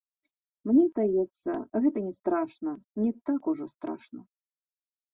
Мне 0.69 0.85
здаецца, 0.91 1.51
гэта 1.85 2.05
не 2.07 2.13
страшна, 2.21 2.75
не 3.05 3.11
так 3.31 3.41
ужо 3.55 3.65
страшна. 3.79 4.21